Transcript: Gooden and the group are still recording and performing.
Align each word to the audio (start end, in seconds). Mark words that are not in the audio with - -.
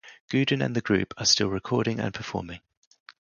Gooden 0.31 0.65
and 0.65 0.75
the 0.75 0.81
group 0.81 1.13
are 1.19 1.27
still 1.27 1.51
recording 1.51 1.99
and 1.99 2.11
performing. 2.11 2.61